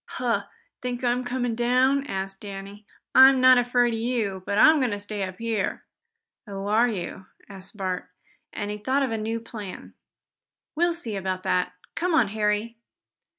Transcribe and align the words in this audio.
"Huh! 0.15 0.45
Think 0.81 1.03
I'm 1.03 1.23
coming 1.23 1.53
down?" 1.53 2.07
asked 2.07 2.41
Danny. 2.41 2.87
"I'm 3.13 3.39
not 3.39 3.59
afraid 3.59 3.93
of 3.93 3.99
you, 3.99 4.41
but 4.47 4.57
I'm 4.57 4.79
going 4.79 4.89
to 4.89 4.99
stay 4.99 5.21
up 5.21 5.37
here." 5.37 5.85
"Oh, 6.47 6.65
are 6.65 6.87
you?" 6.89 7.27
asked 7.47 7.77
Bert, 7.77 8.09
as 8.51 8.67
he 8.67 8.79
thought 8.79 9.03
of 9.03 9.11
a 9.11 9.17
new 9.19 9.39
plan. 9.39 9.93
"We'll 10.75 10.93
see 10.93 11.15
about 11.15 11.43
that. 11.43 11.73
Come 11.93 12.13
here, 12.13 12.27
Harry." 12.29 12.77